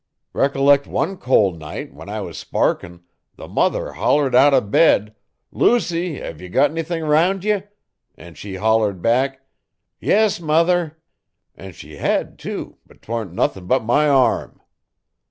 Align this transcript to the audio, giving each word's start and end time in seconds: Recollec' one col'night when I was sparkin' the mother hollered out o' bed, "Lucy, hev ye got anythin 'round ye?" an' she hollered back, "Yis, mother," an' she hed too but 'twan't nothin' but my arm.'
Recollec' 0.33 0.87
one 0.87 1.15
col'night 1.15 1.93
when 1.93 2.09
I 2.09 2.21
was 2.21 2.35
sparkin' 2.35 3.03
the 3.35 3.47
mother 3.47 3.91
hollered 3.91 4.33
out 4.33 4.51
o' 4.51 4.59
bed, 4.59 5.13
"Lucy, 5.51 6.15
hev 6.15 6.41
ye 6.41 6.49
got 6.49 6.71
anythin 6.71 7.03
'round 7.05 7.43
ye?" 7.45 7.61
an' 8.17 8.33
she 8.33 8.55
hollered 8.55 9.03
back, 9.03 9.45
"Yis, 9.99 10.39
mother," 10.41 10.97
an' 11.53 11.73
she 11.73 11.97
hed 11.97 12.39
too 12.39 12.77
but 12.87 13.03
'twan't 13.03 13.33
nothin' 13.33 13.67
but 13.67 13.83
my 13.83 14.09
arm.' 14.09 14.59